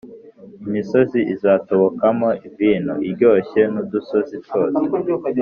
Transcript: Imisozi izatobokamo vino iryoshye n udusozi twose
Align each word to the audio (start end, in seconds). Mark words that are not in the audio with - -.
Imisozi 0.67 1.19
izatobokamo 1.33 2.27
vino 2.57 2.93
iryoshye 3.07 3.61
n 3.73 3.75
udusozi 3.83 4.35
twose 4.45 4.81